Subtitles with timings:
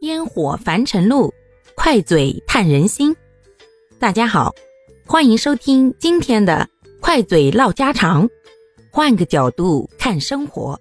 [0.00, 1.34] 烟火凡尘路，
[1.74, 3.14] 快嘴探人心。
[3.98, 4.54] 大家好，
[5.04, 6.66] 欢迎收听今天的
[7.02, 8.26] 快嘴唠家常，
[8.90, 10.80] 换个角度看生活。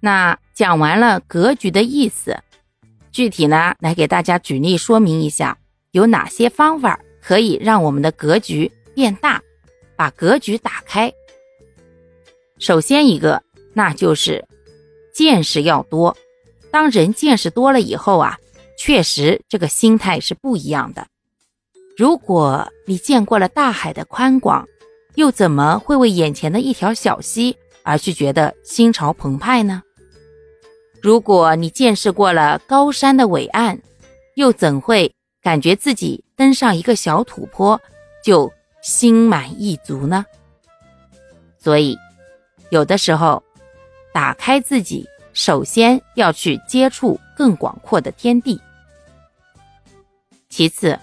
[0.00, 2.36] 那讲完了格局的意思，
[3.10, 5.56] 具体呢来给大家举例说明一下，
[5.92, 9.42] 有哪些方法可以让我们的格局变大，
[9.96, 11.10] 把格局打开。
[12.58, 13.42] 首先一个，
[13.72, 14.46] 那就是
[15.14, 16.14] 见识要多。
[16.76, 18.36] 当人见识多了以后啊，
[18.78, 21.06] 确实这个心态是不一样的。
[21.96, 24.68] 如果你见过了大海的宽广，
[25.14, 29.82] 又怎么会为眼前的一条小溪而去觉得心潮澎湃呢？
[31.00, 33.80] 如果你见识过了高山的伟岸，
[34.34, 37.80] 又怎会感觉自己登上一个小土坡
[38.22, 40.26] 就心满意足呢？
[41.58, 41.96] 所以。
[42.68, 43.42] 有的时候，
[44.12, 48.58] 打开自己，首先要去接触更广阔的天地。
[50.48, 50.98] 其次，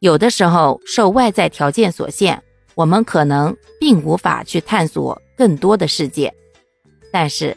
[0.00, 2.42] 有的时候受外在条件所限，
[2.74, 6.34] 我们可能并无法去探索更多的世界，
[7.12, 7.56] 但是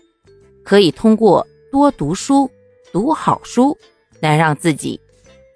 [0.63, 2.47] 可以通过多读书、
[2.91, 3.75] 读好书，
[4.19, 5.02] 来让自己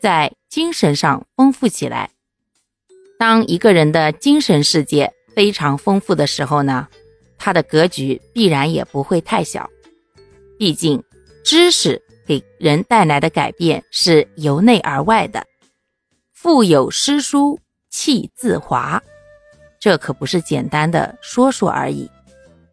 [0.02, 2.10] 在精神上丰富起来。
[3.20, 6.88] 当一个人的精神世界非常丰富的时候呢？
[7.42, 9.70] 他的格局必然也不会太小，
[10.60, 11.02] 毕竟
[11.42, 15.48] 知识给人带来的改变是由内而外的。
[16.34, 17.58] 腹有诗书
[17.90, 19.02] 气自华，
[19.80, 22.12] 这可不是简单的说说而已，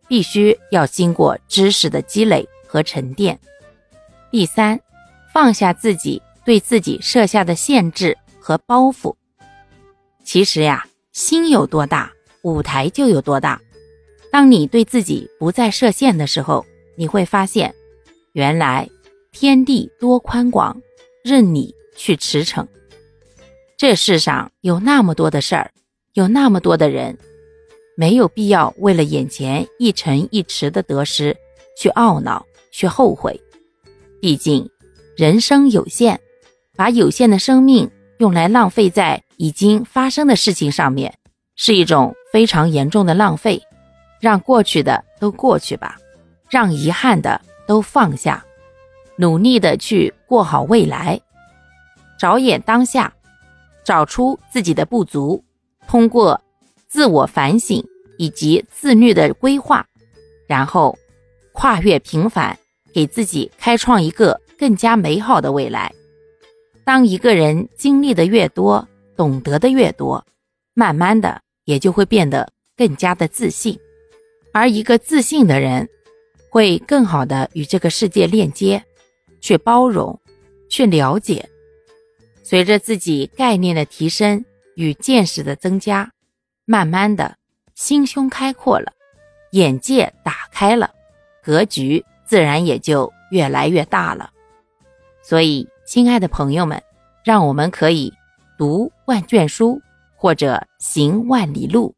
[0.09, 3.39] 必须要经过知识的积累和沉淀。
[4.33, 4.81] 第三，
[5.33, 9.15] 放下自己对自己设下的限制和包袱。
[10.25, 13.61] 其实呀，心有多大，舞台就有多大。
[14.33, 16.67] 当你对自己不再设限的时候，
[16.99, 17.75] 你会发现，
[18.37, 18.87] 原来
[19.33, 20.79] 天地多宽广，
[21.25, 22.67] 任你去驰骋。
[23.79, 25.71] 这世上有那么多的事儿，
[26.13, 27.17] 有那么多的人，
[27.97, 31.35] 没有必要为了眼前一城一池的得失
[31.79, 33.41] 去懊恼、去后悔。
[34.21, 34.69] 毕竟
[35.17, 36.21] 人生有限，
[36.77, 41.15] 把有限的生命用来浪费在已经发生的事情上面，
[41.55, 43.63] 是一种非常严重的浪费。
[44.21, 45.97] 让过去的都过去吧，
[46.51, 48.45] 让遗憾的都放下，
[49.17, 51.21] 努力的去过好未来，
[52.19, 53.13] 着眼当下，
[53.85, 55.43] 找出自己的不足，
[55.87, 56.41] 通过
[56.87, 57.85] 自我反省
[58.17, 59.87] 以及自律的规划，
[60.47, 60.97] 然后
[61.53, 62.57] 跨越平凡，
[62.93, 65.93] 给自己开创一个更加美好的未来。
[66.85, 70.25] 当一个人经历的越多，懂得的越多，
[70.73, 73.79] 慢慢的也就会变得更加的自信。
[74.53, 75.89] 而一个自信的人，
[76.57, 78.83] 会更好的与这个世界链接，
[79.43, 80.19] 去包容，
[80.71, 81.47] 去了解。
[82.43, 84.43] 随着自己概念的提升
[84.75, 86.11] 与见识的增加，
[86.65, 87.37] 慢慢的
[87.75, 88.91] 心胸开阔了，
[89.51, 90.91] 眼界打开了，
[91.45, 94.31] 格局自然也就越来越大了。
[95.23, 96.83] 所以，亲爱的朋友们，
[97.23, 98.11] 让我们可以
[98.57, 99.79] 读万卷书，
[100.17, 101.95] 或者行万里路。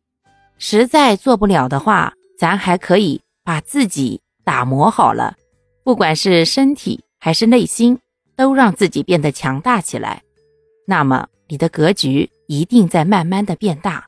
[0.58, 5.36] 实在做不了的话，咱还可以把自己打磨好了，
[5.84, 7.98] 不管是身体还是内心，
[8.34, 10.22] 都让自己变得强大起来。
[10.86, 14.06] 那么你的格局一定在慢慢的变大，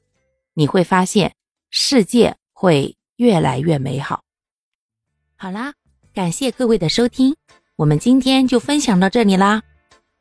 [0.54, 1.34] 你会发现
[1.68, 4.22] 世界会越来越美好。
[5.36, 5.74] 好啦，
[6.14, 7.36] 感谢各位的收听，
[7.76, 9.62] 我们今天就分享到这里啦。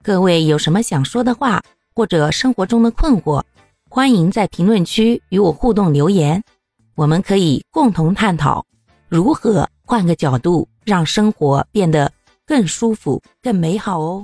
[0.04, 1.64] 各位有什么想说的话，
[1.96, 3.42] 或者生活中的困惑，
[3.90, 6.44] 欢迎在评论区与我互动留言。
[6.96, 8.66] 我们可以共同探讨
[9.08, 12.12] 如何换个角度让生活变得
[12.46, 14.24] 更舒服、更美好哦。